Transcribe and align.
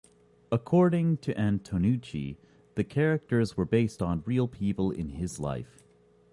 According 0.51 1.17
to 1.17 1.33
Antonucci, 1.35 2.37
the 2.73 2.83
characters 2.83 3.55
were 3.55 3.65
based 3.65 4.01
on 4.01 4.23
real 4.25 4.47
people 4.47 4.89
in 4.89 5.09
his 5.09 5.39
life. 5.39 5.85